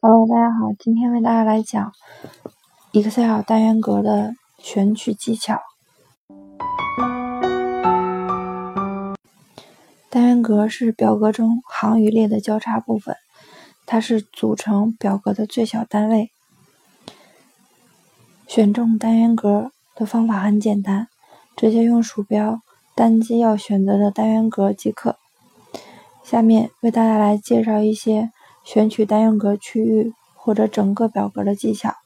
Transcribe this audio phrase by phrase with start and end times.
[0.00, 1.92] Hello，大家好，今天为大家来讲
[2.92, 5.60] Excel 单元格的选取技巧。
[10.10, 13.16] 单元格是表格中行与列的交叉部分，
[13.86, 16.30] 它是组成表格的最小单位。
[18.46, 21.08] 选中单元格的方法很简单，
[21.56, 22.60] 直接用鼠标
[22.94, 25.16] 单击要选择的单元格即可。
[26.22, 28.30] 下面为大家来介绍一些。
[28.64, 31.96] 选取单元格区域或者整个表格的技巧。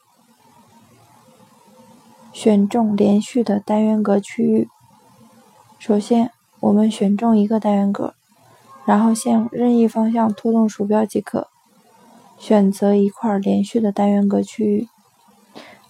[2.33, 4.67] 选中连续的单元格区域。
[5.77, 8.15] 首先，我们选中一个单元格，
[8.87, 11.47] 然后向任意方向拖动鼠标即可，
[12.39, 14.87] 选择一块连续的单元格区域。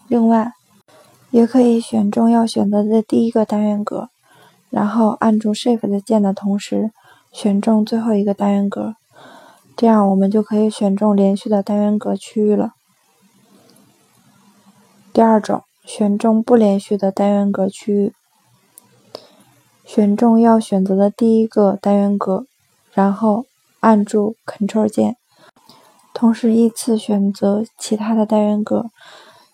[0.09, 0.51] 另外，
[1.31, 4.09] 也可以选中要选择的第一个单元格，
[4.69, 6.91] 然后按住 Shift 键的同时，
[7.39, 8.95] 选中最后一个单元格。
[9.75, 12.71] 这样我们就可以选中连续的单元格区域了。
[15.13, 18.13] 第二种，选中不连续的单元格区域。
[19.85, 22.47] 选中要选择的第一个单元格，
[22.91, 23.45] 然后
[23.81, 25.15] 按住 Ctrl 键，
[26.15, 28.87] 同时依次选择其他的单元格，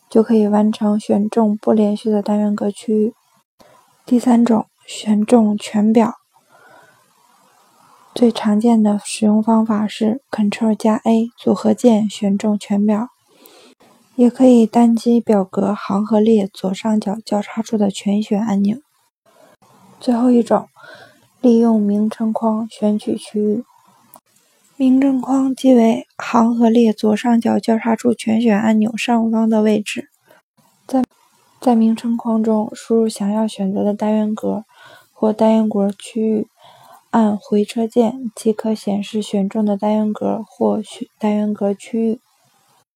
[0.09, 3.13] 就可以完成选中不连续的单元格区域。
[4.05, 6.22] 第三种，选中全表。
[8.16, 13.08] 最常见的使用方法是 Ctrl 加 A 组合键选中全表，
[14.16, 18.78] 也可以单击表格行和列左上角交叉处的全选按钮。
[20.00, 20.67] 最后一种，
[21.41, 23.64] 利用名称框选取区域。
[24.75, 30.09] 名称框即为行和列左上角交叉处全选按钮上方的位置。
[30.86, 31.03] 在
[31.59, 34.66] 在名称框中输入想要选择的单元格
[35.11, 36.47] 或单元格区域。
[37.14, 40.81] 按回车键即可显示选中的单元格或
[41.19, 42.19] 单元格区域。